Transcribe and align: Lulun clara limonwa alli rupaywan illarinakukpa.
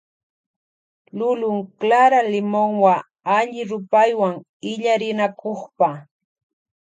Lulun 1.17 1.57
clara 1.79 2.19
limonwa 2.31 2.95
alli 3.35 3.61
rupaywan 3.69 4.35
illarinakukpa. 4.71 5.87